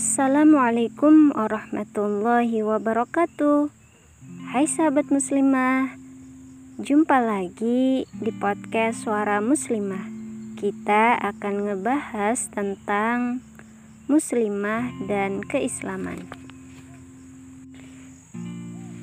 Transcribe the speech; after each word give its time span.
Assalamualaikum 0.00 1.36
warahmatullahi 1.36 2.64
wabarakatuh. 2.64 3.68
Hai 4.48 4.64
sahabat 4.64 5.12
muslimah 5.12 5.92
Jumpa 6.80 7.20
lagi 7.20 8.08
di 8.08 8.32
podcast 8.32 9.04
Suara 9.04 9.44
Muslimah. 9.44 10.00
Kita 10.56 11.20
akan 11.20 11.68
ngebahas 11.68 12.48
tentang 12.48 13.44
muslimah 14.08 14.88
dan 15.04 15.44
keislaman. 15.44 16.24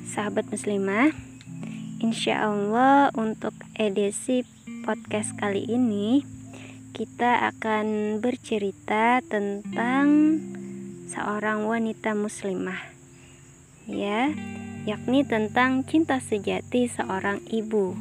Sahabat 0.02 0.50
muslimah 0.50 1.14
Insya 2.02 2.42
Allah 2.42 3.14
untuk 3.14 3.54
edisi 3.78 4.42
podcast 4.82 5.30
kali 5.38 5.62
ini 5.62 6.26
kita 6.90 7.54
akan 7.54 8.18
bercerita 8.18 9.22
tentang 9.22 10.10
seorang 11.08 11.64
wanita 11.64 12.12
muslimah. 12.12 12.78
Ya 13.88 14.28
yakni 14.84 15.24
tentang 15.24 15.84
cinta 15.88 16.20
sejati 16.20 16.88
seorang 16.88 17.40
ibu. 17.48 17.96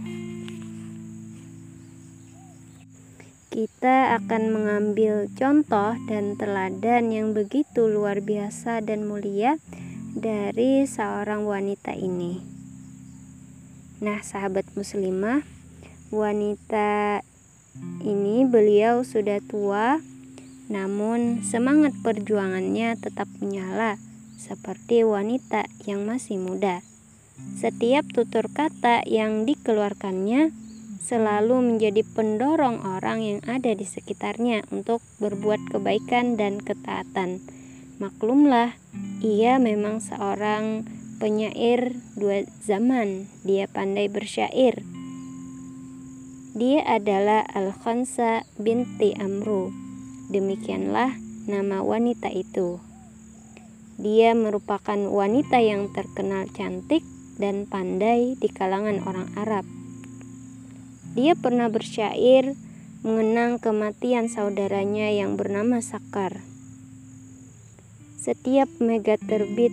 Kita 3.47 4.13
akan 4.21 4.43
mengambil 4.53 5.31
contoh 5.33 5.95
dan 6.05 6.38
teladan 6.38 7.09
yang 7.09 7.31
begitu 7.31 7.88
luar 7.88 8.21
biasa 8.21 8.83
dan 8.83 9.08
mulia 9.08 9.58
dari 10.13 10.83
seorang 10.83 11.47
wanita 11.47 11.95
ini. 11.95 12.44
Nah 14.03 14.21
sahabat 14.21 14.67
muslimah 14.77 15.41
wanita 16.13 17.23
ini 18.05 18.45
beliau 18.45 19.02
sudah 19.02 19.41
tua, 19.44 19.99
namun 20.67 21.44
semangat 21.44 21.95
perjuangannya 22.03 23.00
tetap 23.00 23.28
menyala 23.39 24.00
seperti 24.36 25.08
wanita 25.08 25.67
yang 25.88 26.03
masih 26.03 26.38
muda. 26.39 26.83
Setiap 27.58 28.05
tutur 28.11 28.52
kata 28.52 29.06
yang 29.08 29.47
dikeluarkannya 29.47 30.52
selalu 31.02 31.73
menjadi 31.73 32.03
pendorong 32.03 32.83
orang 32.83 33.23
yang 33.23 33.39
ada 33.47 33.72
di 33.72 33.88
sekitarnya 33.88 34.67
untuk 34.73 35.00
berbuat 35.23 35.72
kebaikan 35.72 36.36
dan 36.36 36.59
ketaatan. 36.59 37.39
Maklumlah, 37.97 38.75
ia 39.23 39.58
memang 39.58 40.03
seorang 40.03 40.86
penyair 41.17 41.97
dua 42.13 42.45
zaman. 42.61 43.25
Dia 43.41 43.66
pandai 43.72 44.11
bersyair 44.11 44.97
dia 46.58 46.81
adalah 46.89 47.45
Al-Khansa 47.53 48.41
binti 48.58 49.13
Amru. 49.13 49.86
Demikianlah 50.28 51.16
nama 51.47 51.80
wanita 51.80 52.28
itu. 52.28 52.83
Dia 53.95 54.36
merupakan 54.36 55.00
wanita 55.00 55.64
yang 55.64 55.88
terkenal 55.95 56.52
cantik 56.52 57.02
dan 57.39 57.64
pandai 57.64 58.36
di 58.36 58.52
kalangan 58.52 59.00
orang 59.08 59.31
Arab. 59.39 59.64
Dia 61.16 61.34
pernah 61.34 61.72
bersyair 61.72 62.59
mengenang 63.08 63.58
kematian 63.64 64.28
saudaranya 64.28 65.08
yang 65.16 65.39
bernama 65.39 65.80
Sakar. 65.80 66.44
Setiap 68.19 68.67
mega 68.84 69.16
terbit, 69.16 69.72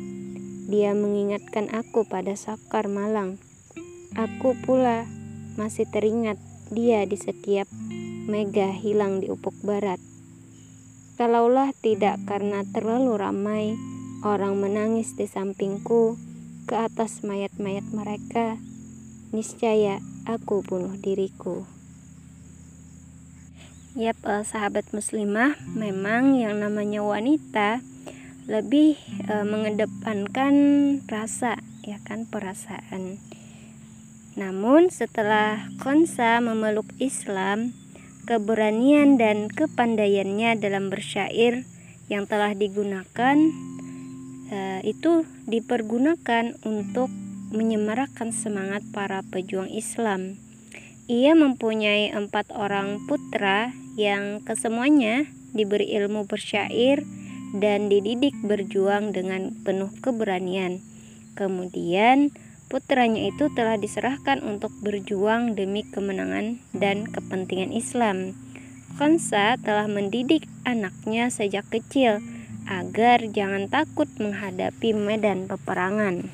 dia 0.70 0.94
mengingatkan 0.94 1.66
aku 1.74 2.06
pada 2.06 2.38
Sakar 2.38 2.86
Malang. 2.86 3.42
Aku 4.14 4.54
pula 4.62 5.02
masih 5.58 5.90
teringat 5.90 6.38
dia 6.70 7.02
di 7.04 7.18
setiap 7.18 7.66
mega 8.30 8.70
hilang 8.70 9.18
di 9.18 9.28
ufuk 9.28 9.58
barat. 9.66 10.13
Kalaulah 11.14 11.70
tidak 11.78 12.18
karena 12.26 12.66
terlalu 12.74 13.14
ramai 13.14 13.64
orang 14.26 14.58
menangis 14.58 15.14
di 15.14 15.30
sampingku 15.30 16.18
ke 16.66 16.74
atas 16.74 17.22
mayat-mayat 17.22 17.86
mereka, 17.94 18.58
niscaya 19.30 20.02
aku 20.26 20.66
bunuh 20.66 20.98
diriku. 20.98 21.70
Yap, 23.94 24.18
eh, 24.26 24.42
sahabat 24.42 24.90
muslimah, 24.90 25.54
memang 25.78 26.34
yang 26.34 26.58
namanya 26.58 27.06
wanita 27.06 27.78
lebih 28.50 28.98
eh, 29.30 29.46
mengedepankan 29.46 30.54
rasa, 31.06 31.62
ya 31.86 32.02
kan, 32.02 32.26
perasaan. 32.26 33.22
Namun 34.34 34.90
setelah 34.90 35.70
Konsa 35.78 36.42
memeluk 36.42 36.90
Islam, 36.98 37.70
keberanian 38.24 39.20
dan 39.20 39.52
kepandaiannya 39.52 40.56
dalam 40.58 40.88
bersyair 40.88 41.68
yang 42.08 42.24
telah 42.24 42.52
digunakan 42.56 43.36
uh, 44.52 44.80
itu 44.84 45.28
dipergunakan 45.48 46.56
untuk 46.64 47.08
menyemarakkan 47.54 48.34
semangat 48.34 48.82
para 48.90 49.22
pejuang 49.30 49.70
Islam. 49.70 50.40
Ia 51.06 51.36
mempunyai 51.36 52.16
empat 52.16 52.50
orang 52.50 53.04
putra 53.04 53.70
yang 53.94 54.40
kesemuanya 54.42 55.28
diberi 55.52 55.92
ilmu 55.94 56.26
bersyair 56.26 57.04
dan 57.54 57.86
dididik 57.86 58.34
berjuang 58.42 59.14
dengan 59.14 59.54
penuh 59.62 59.92
keberanian. 60.02 60.82
Kemudian 61.38 62.34
putranya 62.68 63.28
itu 63.28 63.48
telah 63.52 63.80
diserahkan 63.80 64.44
untuk 64.44 64.72
berjuang 64.80 65.56
demi 65.56 65.84
kemenangan 65.86 66.60
dan 66.76 67.08
kepentingan 67.08 67.70
Islam. 67.70 68.36
Khansa 68.94 69.58
telah 69.58 69.90
mendidik 69.90 70.46
anaknya 70.62 71.26
sejak 71.32 71.66
kecil 71.72 72.22
agar 72.70 73.26
jangan 73.28 73.66
takut 73.66 74.06
menghadapi 74.22 74.94
medan 74.94 75.50
peperangan. 75.50 76.30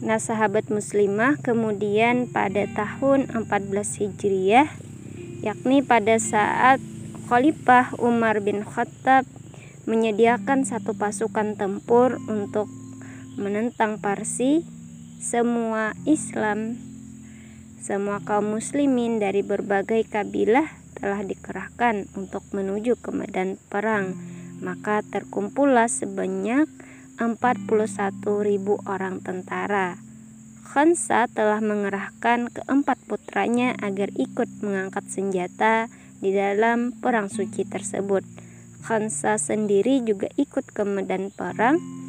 Nah, 0.00 0.16
sahabat 0.16 0.72
muslimah, 0.72 1.36
kemudian 1.44 2.24
pada 2.32 2.64
tahun 2.72 3.28
14 3.36 4.00
Hijriah, 4.00 4.72
yakni 5.44 5.84
pada 5.84 6.16
saat 6.16 6.80
Khalifah 7.28 8.00
Umar 8.00 8.40
bin 8.40 8.64
Khattab 8.64 9.28
menyediakan 9.84 10.64
satu 10.64 10.96
pasukan 10.96 11.52
tempur 11.54 12.16
untuk 12.32 12.79
menentang 13.38 14.02
Parsi, 14.02 14.64
semua 15.20 15.94
Islam, 16.08 16.80
semua 17.80 18.20
kaum 18.20 18.56
muslimin 18.56 19.20
dari 19.20 19.40
berbagai 19.40 20.08
kabilah 20.08 20.68
telah 21.00 21.24
dikerahkan 21.24 22.12
untuk 22.12 22.44
menuju 22.52 23.00
ke 23.00 23.08
medan 23.08 23.56
perang. 23.72 24.16
Maka 24.60 25.00
terkumpullah 25.00 25.88
sebanyak 25.88 26.68
41.000 27.16 28.24
orang 28.84 29.24
tentara. 29.24 29.96
Khansa 30.60 31.26
telah 31.32 31.58
mengerahkan 31.58 32.52
keempat 32.52 33.00
putranya 33.08 33.74
agar 33.80 34.12
ikut 34.14 34.46
mengangkat 34.60 35.08
senjata 35.08 35.88
di 36.20 36.36
dalam 36.36 36.92
perang 36.92 37.32
suci 37.32 37.64
tersebut. 37.64 38.22
Khansa 38.84 39.40
sendiri 39.40 40.04
juga 40.04 40.28
ikut 40.36 40.68
ke 40.68 40.84
medan 40.84 41.32
perang 41.32 41.99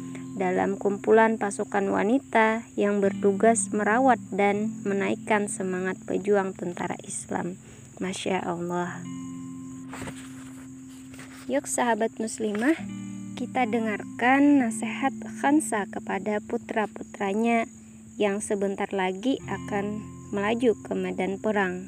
dalam 0.42 0.74
kumpulan 0.74 1.38
pasukan 1.38 1.86
wanita 1.86 2.66
yang 2.74 2.98
bertugas 2.98 3.70
merawat 3.70 4.18
dan 4.34 4.74
menaikkan 4.82 5.46
semangat 5.46 5.94
pejuang 6.02 6.50
tentara 6.50 6.98
Islam. 7.06 7.62
Masya 8.02 8.42
Allah. 8.42 8.98
Yuk 11.46 11.70
sahabat 11.70 12.18
muslimah, 12.18 12.74
kita 13.38 13.70
dengarkan 13.70 14.66
nasihat 14.66 15.14
Khansa 15.38 15.86
kepada 15.86 16.42
putra-putranya 16.42 17.70
yang 18.18 18.42
sebentar 18.42 18.90
lagi 18.90 19.38
akan 19.46 20.02
melaju 20.34 20.74
ke 20.82 20.92
medan 20.98 21.38
perang. 21.38 21.86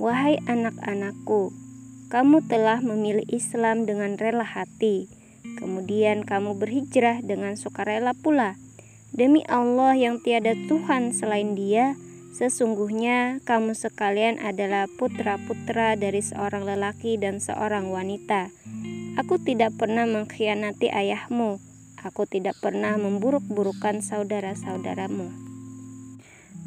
Wahai 0.00 0.40
anak-anakku, 0.48 1.52
kamu 2.08 2.48
telah 2.48 2.80
memilih 2.80 3.28
Islam 3.28 3.84
dengan 3.84 4.16
rela 4.16 4.48
hati 4.48 5.20
Kemudian 5.42 6.22
kamu 6.22 6.54
berhijrah 6.54 7.18
dengan 7.22 7.58
sukarela 7.58 8.14
pula. 8.14 8.54
Demi 9.10 9.42
Allah 9.50 9.92
yang 9.98 10.22
tiada 10.22 10.54
Tuhan 10.70 11.10
selain 11.10 11.58
Dia, 11.58 11.98
sesungguhnya 12.32 13.42
kamu 13.44 13.74
sekalian 13.74 14.38
adalah 14.40 14.86
putra-putra 14.86 15.98
dari 15.98 16.22
seorang 16.22 16.64
lelaki 16.64 17.18
dan 17.18 17.42
seorang 17.42 17.90
wanita. 17.90 18.54
Aku 19.18 19.36
tidak 19.42 19.76
pernah 19.76 20.08
mengkhianati 20.08 20.88
ayahmu. 20.88 21.60
Aku 22.00 22.24
tidak 22.24 22.56
pernah 22.62 22.96
memburuk-burukan 22.96 24.00
saudara-saudaramu. 24.00 25.28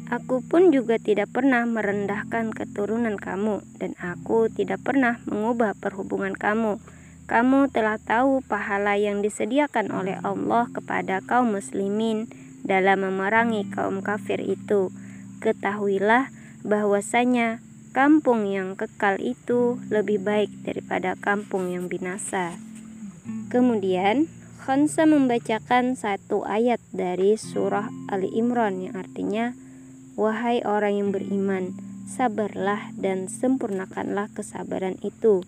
Aku 0.06 0.38
pun 0.46 0.70
juga 0.70 1.02
tidak 1.02 1.34
pernah 1.34 1.66
merendahkan 1.66 2.54
keturunan 2.54 3.18
kamu, 3.18 3.66
dan 3.82 3.98
aku 3.98 4.46
tidak 4.52 4.86
pernah 4.86 5.18
mengubah 5.26 5.74
perhubungan 5.74 6.36
kamu 6.38 6.78
kamu 7.26 7.70
telah 7.74 7.98
tahu 7.98 8.42
pahala 8.46 8.94
yang 8.94 9.22
disediakan 9.22 9.90
oleh 9.90 10.18
Allah 10.22 10.70
kepada 10.70 11.18
kaum 11.22 11.58
muslimin 11.58 12.30
dalam 12.62 13.02
memerangi 13.02 13.66
kaum 13.70 14.02
kafir 14.02 14.38
itu. 14.42 14.94
Ketahuilah 15.42 16.30
bahwasanya 16.62 17.62
kampung 17.90 18.46
yang 18.46 18.78
kekal 18.78 19.18
itu 19.22 19.78
lebih 19.90 20.22
baik 20.22 20.50
daripada 20.62 21.14
kampung 21.18 21.70
yang 21.70 21.90
binasa. 21.90 22.58
Kemudian 23.50 24.30
Khansa 24.66 25.06
membacakan 25.06 25.94
satu 25.94 26.42
ayat 26.42 26.82
dari 26.90 27.38
surah 27.38 27.86
Ali 28.10 28.26
Imran 28.34 28.82
yang 28.82 28.98
artinya 28.98 29.54
Wahai 30.16 30.64
orang 30.64 30.96
yang 30.96 31.10
beriman, 31.12 31.76
sabarlah 32.08 32.88
dan 32.96 33.28
sempurnakanlah 33.28 34.32
kesabaran 34.32 34.96
itu. 35.04 35.44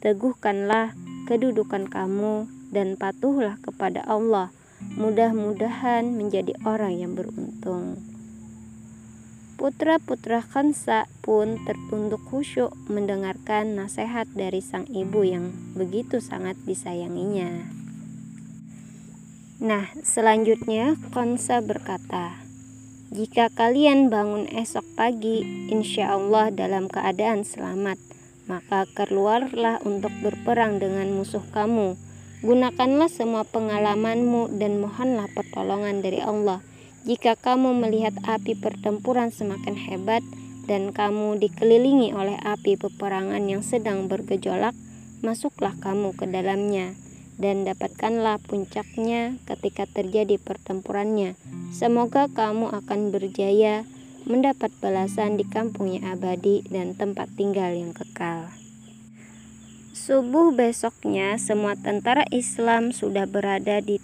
Teguhkanlah 0.00 0.96
kedudukan 1.26 1.90
kamu 1.90 2.46
dan 2.70 2.94
patuhlah 2.94 3.58
kepada 3.60 4.06
Allah. 4.06 4.54
Mudah-mudahan 4.94 6.14
menjadi 6.14 6.54
orang 6.62 6.94
yang 6.94 7.12
beruntung. 7.18 7.98
Putra-putra 9.56 10.44
Khansa 10.44 11.08
pun 11.24 11.56
tertunduk 11.64 12.20
khusyuk 12.28 12.76
mendengarkan 12.92 13.72
nasihat 13.72 14.28
dari 14.36 14.60
sang 14.60 14.84
ibu 14.92 15.24
yang 15.24 15.48
begitu 15.72 16.20
sangat 16.20 16.60
disayanginya. 16.68 17.64
Nah, 19.56 19.88
selanjutnya 20.04 21.00
Khansa 21.08 21.64
berkata, 21.64 22.36
"Jika 23.08 23.48
kalian 23.48 24.12
bangun 24.12 24.44
esok 24.44 24.84
pagi, 24.92 25.40
insya 25.72 26.12
Allah 26.12 26.52
dalam 26.52 26.92
keadaan 26.92 27.40
selamat, 27.40 27.96
maka 28.46 28.86
keluarlah 28.94 29.82
untuk 29.82 30.10
berperang 30.22 30.82
dengan 30.82 31.10
musuh 31.12 31.42
kamu. 31.54 31.98
Gunakanlah 32.42 33.10
semua 33.10 33.42
pengalamanmu 33.46 34.58
dan 34.58 34.82
mohonlah 34.82 35.26
pertolongan 35.34 36.02
dari 36.02 36.18
Allah." 36.22 36.62
Jika 37.06 37.38
kamu 37.38 37.78
melihat 37.86 38.18
api 38.26 38.58
pertempuran 38.58 39.30
semakin 39.30 39.78
hebat 39.78 40.26
dan 40.66 40.90
kamu 40.90 41.38
dikelilingi 41.38 42.10
oleh 42.10 42.34
api 42.42 42.74
peperangan 42.74 43.46
yang 43.46 43.62
sedang 43.62 44.10
bergejolak, 44.10 44.74
masuklah 45.22 45.78
kamu 45.78 46.18
ke 46.18 46.26
dalamnya 46.26 46.98
dan 47.38 47.62
dapatkanlah 47.62 48.42
puncaknya 48.42 49.38
ketika 49.46 49.86
terjadi 49.86 50.40
pertempurannya. 50.40 51.38
Semoga 51.70 52.26
kamu 52.26 52.74
akan 52.74 53.14
berjaya 53.14 53.86
mendapat 54.26 54.74
balasan 54.82 55.38
di 55.38 55.46
kampungnya 55.46 56.12
abadi 56.12 56.66
dan 56.66 56.98
tempat 56.98 57.30
tinggal 57.38 57.70
yang 57.70 57.94
kekal. 57.94 58.50
Subuh 59.96 60.50
besoknya, 60.50 61.38
semua 61.38 61.78
tentara 61.78 62.26
Islam 62.34 62.90
sudah 62.90 63.24
berada 63.30 63.78
di 63.78 64.02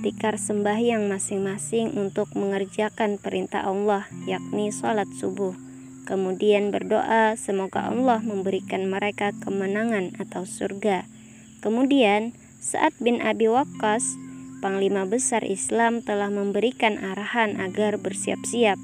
tikar 0.00 0.36
sembahyang 0.36 1.08
masing-masing 1.08 1.96
untuk 1.96 2.32
mengerjakan 2.32 3.16
perintah 3.16 3.64
Allah, 3.64 4.08
yakni 4.24 4.72
sholat 4.72 5.08
subuh. 5.16 5.56
Kemudian 6.08 6.72
berdoa 6.72 7.36
semoga 7.36 7.92
Allah 7.92 8.20
memberikan 8.24 8.88
mereka 8.88 9.32
kemenangan 9.42 10.16
atau 10.20 10.44
surga. 10.44 11.08
Kemudian, 11.64 12.36
saat 12.62 12.92
bin 13.00 13.18
Abi 13.24 13.50
Waqqas, 13.50 14.16
Panglima 14.62 15.04
Besar 15.04 15.44
Islam 15.44 16.00
telah 16.00 16.32
memberikan 16.32 16.96
arahan 16.96 17.60
agar 17.60 18.00
bersiap-siap. 18.00 18.80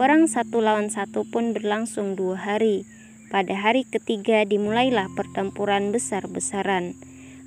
Perang 0.00 0.32
satu 0.32 0.64
lawan 0.64 0.88
satu 0.88 1.28
pun 1.28 1.52
berlangsung 1.52 2.16
dua 2.16 2.40
hari. 2.40 2.88
Pada 3.28 3.52
hari 3.52 3.84
ketiga 3.84 4.48
dimulailah 4.48 5.12
pertempuran 5.12 5.92
besar-besaran. 5.92 6.96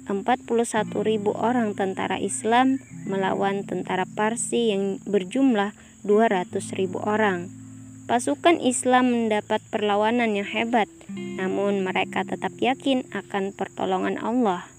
41.000 0.06 0.94
orang 1.34 1.74
tentara 1.74 2.22
Islam 2.22 2.78
melawan 3.10 3.66
tentara 3.66 4.06
Parsi 4.06 4.70
yang 4.70 5.02
berjumlah 5.02 5.74
200.000 6.06 6.94
orang. 7.02 7.50
Pasukan 8.06 8.62
Islam 8.62 9.10
mendapat 9.10 9.58
perlawanan 9.74 10.38
yang 10.38 10.46
hebat, 10.46 10.94
namun 11.10 11.82
mereka 11.82 12.22
tetap 12.22 12.54
yakin 12.62 13.10
akan 13.18 13.50
pertolongan 13.58 14.22
Allah. 14.22 14.70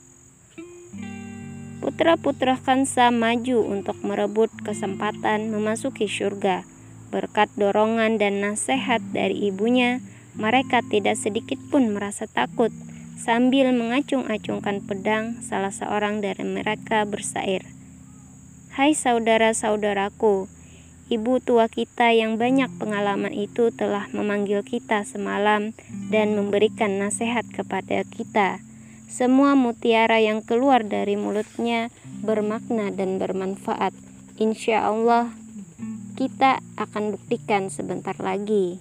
Putra-putra 1.83 2.55
Kansa 2.55 3.11
maju 3.11 3.67
untuk 3.67 3.99
merebut 4.07 4.55
kesempatan 4.63 5.51
memasuki 5.51 6.07
surga. 6.07 6.74
Berkat 7.15 7.47
dorongan 7.55 8.19
dan 8.19 8.43
nasihat 8.43 8.99
dari 9.15 9.47
ibunya, 9.47 10.03
mereka 10.35 10.83
tidak 10.83 11.15
sedikit 11.15 11.63
pun 11.71 11.95
merasa 11.95 12.27
takut 12.27 12.75
Sambil 13.15 13.71
mengacung-acungkan 13.71 14.83
pedang, 14.83 15.39
salah 15.39 15.71
seorang 15.71 16.19
dari 16.19 16.43
mereka 16.43 17.07
bersair, 17.07 17.63
"Hai 18.75 18.91
saudara-saudaraku, 18.91 20.51
ibu 21.09 21.33
tua 21.39 21.71
kita 21.71 22.11
yang 22.11 22.35
banyak 22.35 22.69
pengalaman 22.75 23.31
itu 23.31 23.71
telah 23.71 24.11
memanggil 24.11 24.67
kita 24.67 25.07
semalam 25.07 25.73
dan 26.11 26.35
memberikan 26.35 26.99
nasihat 26.99 27.47
kepada 27.55 28.03
kita. 28.03 28.59
Semua 29.07 29.55
mutiara 29.55 30.19
yang 30.19 30.43
keluar 30.43 30.83
dari 30.83 31.15
mulutnya 31.15 31.95
bermakna 32.19 32.91
dan 32.91 33.23
bermanfaat. 33.23 33.95
Insya 34.43 34.91
Allah, 34.91 35.31
kita 36.15 36.63
akan 36.79 37.15
buktikan 37.19 37.69
sebentar 37.69 38.15
lagi." 38.23 38.79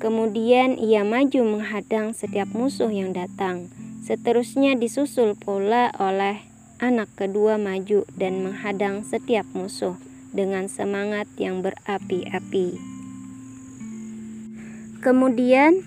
Kemudian 0.00 0.80
ia 0.80 1.04
maju 1.04 1.60
menghadang 1.60 2.16
setiap 2.16 2.48
musuh 2.56 2.88
yang 2.88 3.12
datang. 3.12 3.68
Seterusnya 4.00 4.72
disusul 4.72 5.36
pula 5.36 5.92
oleh 6.00 6.40
anak 6.80 7.12
kedua 7.20 7.60
maju 7.60 8.08
dan 8.16 8.40
menghadang 8.40 9.04
setiap 9.04 9.44
musuh 9.52 10.00
dengan 10.32 10.72
semangat 10.72 11.28
yang 11.36 11.60
berapi-api. 11.60 12.80
Kemudian 15.04 15.84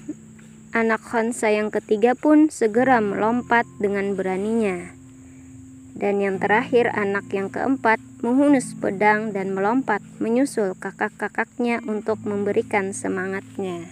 anak 0.74 1.02
Khansa 1.02 1.50
yang 1.50 1.74
ketiga 1.74 2.14
pun 2.14 2.54
segera 2.54 3.02
melompat 3.02 3.66
dengan 3.82 4.14
beraninya. 4.14 4.94
Dan 5.94 6.20
yang 6.20 6.42
terakhir 6.42 6.90
anak 6.90 7.30
yang 7.30 7.54
keempat 7.54 8.02
menghunus 8.26 8.74
pedang 8.78 9.30
dan 9.30 9.54
melompat 9.54 10.02
menyusul 10.18 10.74
kakak-kakaknya 10.78 11.86
untuk 11.86 12.18
memberikan 12.26 12.92
semangatnya. 12.92 13.86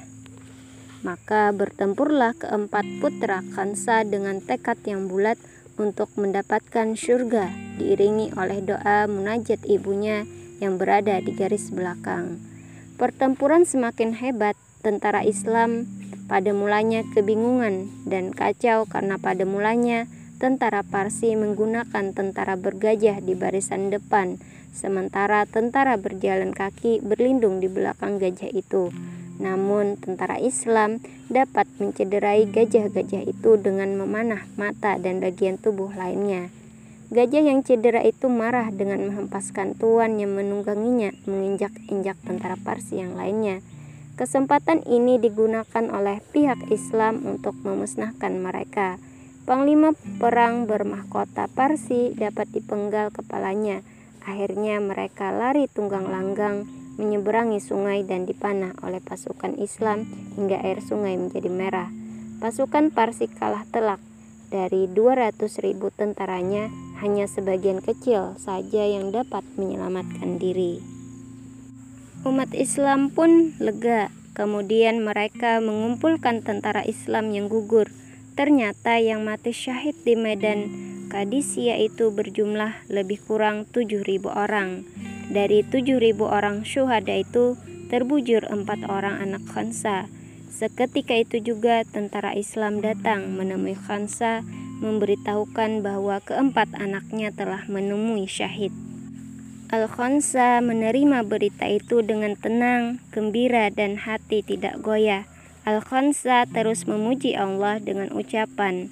Maka 1.02 1.50
bertempurlah 1.54 2.38
keempat 2.38 2.86
putra 3.02 3.42
Kansa 3.54 4.06
dengan 4.06 4.38
tekad 4.42 4.78
yang 4.86 5.10
bulat 5.10 5.38
untuk 5.82 6.14
mendapatkan 6.14 6.94
surga, 6.94 7.50
diiringi 7.82 8.38
oleh 8.38 8.62
doa 8.62 9.10
munajat 9.10 9.66
ibunya 9.66 10.30
yang 10.62 10.78
berada 10.78 11.18
di 11.18 11.34
garis 11.34 11.74
belakang. 11.74 12.38
Pertempuran 13.02 13.66
semakin 13.66 14.14
hebat, 14.14 14.54
tentara 14.86 15.26
Islam 15.26 15.90
pada 16.30 16.54
mulanya 16.54 17.02
kebingungan 17.18 17.90
dan 18.06 18.30
kacau 18.30 18.86
karena 18.86 19.18
pada 19.18 19.42
mulanya 19.42 20.06
tentara 20.42 20.82
Parsi 20.82 21.38
menggunakan 21.38 22.18
tentara 22.18 22.58
bergajah 22.58 23.22
di 23.22 23.38
barisan 23.38 23.94
depan, 23.94 24.42
sementara 24.74 25.46
tentara 25.46 26.02
berjalan 26.02 26.50
kaki 26.50 26.98
berlindung 27.06 27.62
di 27.62 27.70
belakang 27.70 28.18
gajah 28.18 28.50
itu. 28.50 28.90
Namun, 29.38 30.02
tentara 30.02 30.42
Islam 30.42 30.98
dapat 31.30 31.70
mencederai 31.78 32.50
gajah-gajah 32.50 33.22
itu 33.22 33.62
dengan 33.62 33.94
memanah 33.94 34.50
mata 34.58 34.98
dan 34.98 35.22
bagian 35.22 35.62
tubuh 35.62 35.94
lainnya. 35.94 36.50
Gajah 37.14 37.44
yang 37.46 37.62
cedera 37.62 38.02
itu 38.02 38.26
marah 38.26 38.74
dengan 38.74 39.06
menghempaskan 39.14 39.78
tuan 39.78 40.18
yang 40.18 40.34
menungganginya 40.34 41.14
menginjak-injak 41.30 42.18
tentara 42.26 42.58
Parsi 42.58 42.98
yang 42.98 43.14
lainnya. 43.14 43.62
Kesempatan 44.18 44.82
ini 44.90 45.22
digunakan 45.22 45.86
oleh 45.94 46.18
pihak 46.34 46.74
Islam 46.74 47.22
untuk 47.30 47.54
memusnahkan 47.62 48.34
mereka. 48.42 48.98
Panglima 49.42 49.98
perang 50.22 50.70
bermahkota 50.70 51.50
Parsi 51.50 52.14
dapat 52.14 52.54
dipenggal 52.54 53.10
kepalanya. 53.10 53.82
Akhirnya 54.22 54.78
mereka 54.78 55.34
lari 55.34 55.66
tunggang 55.66 56.06
langgang 56.06 56.70
menyeberangi 57.02 57.58
sungai 57.58 58.06
dan 58.06 58.30
dipanah 58.30 58.78
oleh 58.86 59.02
pasukan 59.02 59.58
Islam 59.58 60.06
hingga 60.38 60.62
air 60.62 60.78
sungai 60.86 61.18
menjadi 61.18 61.50
merah. 61.50 61.90
Pasukan 62.38 62.94
Parsi 62.94 63.26
kalah 63.26 63.66
telak. 63.74 63.98
Dari 64.52 64.86
200 64.92 65.40
ribu 65.64 65.90
tentaranya, 65.96 66.68
hanya 67.00 67.26
sebagian 67.26 67.80
kecil 67.80 68.36
saja 68.36 68.84
yang 68.84 69.10
dapat 69.10 69.48
menyelamatkan 69.56 70.38
diri. 70.38 70.84
Umat 72.28 72.54
Islam 72.54 73.10
pun 73.10 73.58
lega. 73.58 74.14
Kemudian 74.32 75.04
mereka 75.04 75.60
mengumpulkan 75.64 76.46
tentara 76.46 76.86
Islam 76.86 77.34
yang 77.34 77.50
gugur. 77.50 77.90
Ternyata 78.34 78.98
yang 78.98 79.28
mati 79.28 79.52
syahid 79.52 79.96
di 80.08 80.16
medan 80.16 80.72
Kadisia 81.12 81.76
itu 81.76 82.08
berjumlah 82.16 82.88
lebih 82.88 83.20
kurang 83.28 83.68
7.000 83.68 84.32
orang. 84.32 84.88
Dari 85.28 85.68
7.000 85.68 86.16
orang 86.24 86.64
syuhada 86.64 87.12
itu 87.12 87.60
terbujur 87.92 88.48
empat 88.48 88.88
orang 88.88 89.20
anak 89.20 89.44
Khansa. 89.52 90.08
Seketika 90.48 91.16
itu 91.20 91.44
juga 91.44 91.84
tentara 91.84 92.32
Islam 92.32 92.80
datang 92.80 93.36
menemui 93.36 93.76
Khansa 93.76 94.48
memberitahukan 94.80 95.84
bahwa 95.84 96.24
keempat 96.24 96.72
anaknya 96.80 97.36
telah 97.36 97.68
menemui 97.68 98.28
syahid. 98.32 98.72
Al-Khansa 99.72 100.60
menerima 100.60 101.24
berita 101.24 101.64
itu 101.64 102.04
dengan 102.04 102.36
tenang, 102.36 103.00
gembira, 103.16 103.72
dan 103.72 103.96
hati 103.96 104.44
tidak 104.44 104.84
goyah. 104.84 105.24
Al-Khansa 105.62 106.50
terus 106.50 106.90
memuji 106.90 107.38
Allah 107.38 107.78
dengan 107.78 108.10
ucapan, 108.18 108.90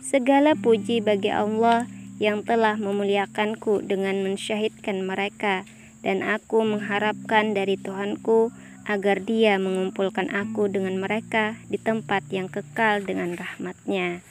Segala 0.00 0.56
puji 0.56 1.04
bagi 1.04 1.28
Allah 1.28 1.84
yang 2.20 2.44
telah 2.44 2.76
memuliakanku 2.76 3.84
dengan 3.84 4.20
mensyahidkan 4.24 5.04
mereka, 5.04 5.64
dan 6.00 6.24
aku 6.24 6.64
mengharapkan 6.64 7.52
dari 7.52 7.76
Tuhanku 7.76 8.52
agar 8.88 9.22
dia 9.22 9.60
mengumpulkan 9.60 10.32
aku 10.32 10.68
dengan 10.72 10.96
mereka 10.98 11.60
di 11.68 11.76
tempat 11.76 12.24
yang 12.32 12.48
kekal 12.48 13.04
dengan 13.04 13.36
rahmatnya. 13.36 14.24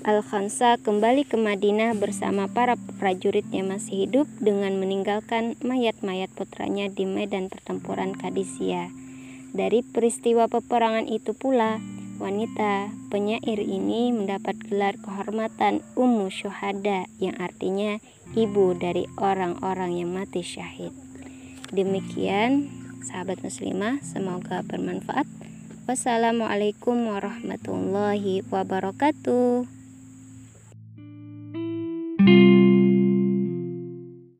Al-Khansa 0.00 0.80
kembali 0.80 1.28
ke 1.28 1.36
Madinah 1.36 1.92
bersama 1.96 2.48
para 2.48 2.74
prajuritnya 2.98 3.60
masih 3.62 4.08
hidup 4.08 4.26
dengan 4.40 4.76
meninggalkan 4.80 5.60
mayat-mayat 5.60 6.32
putranya 6.32 6.88
di 6.88 7.04
medan 7.04 7.52
pertempuran 7.52 8.16
Kadisia. 8.16 8.99
Dari 9.50 9.82
peristiwa 9.82 10.46
peperangan 10.46 11.10
itu 11.10 11.34
pula, 11.34 11.82
wanita 12.22 12.94
penyair 13.10 13.58
ini 13.58 14.14
mendapat 14.14 14.54
gelar 14.68 14.94
kehormatan 15.02 15.82
Ummu 15.98 16.30
Syuhada 16.30 17.08
yang 17.18 17.34
artinya 17.40 17.98
ibu 18.38 18.78
dari 18.78 19.10
orang-orang 19.18 19.98
yang 19.98 20.14
mati 20.14 20.46
syahid. 20.46 20.94
Demikian 21.74 22.70
sahabat 23.02 23.42
muslimah, 23.42 23.98
semoga 24.04 24.62
bermanfaat. 24.62 25.26
Wassalamualaikum 25.90 27.10
warahmatullahi 27.10 28.46
wabarakatuh. 28.46 29.79